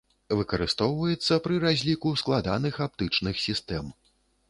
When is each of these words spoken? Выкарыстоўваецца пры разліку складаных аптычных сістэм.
Выкарыстоўваецца 0.37 1.37
пры 1.45 1.61
разліку 1.65 2.17
складаных 2.25 2.83
аптычных 2.89 3.35
сістэм. 3.47 3.97